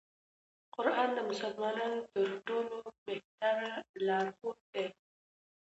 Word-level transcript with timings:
قرآن 0.75 1.09
د 1.17 1.19
مسلمانانو 1.29 1.99
تر 2.13 2.29
ټولو 2.45 2.75
بهتر 3.05 3.57
لار 4.07 4.27
ښود 4.37 4.59
دی. 4.73 4.85